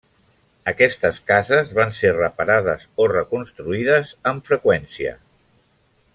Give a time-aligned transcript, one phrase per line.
[0.69, 5.15] Aquestes cases van ser reparades o reconstruïdes amb freqüència.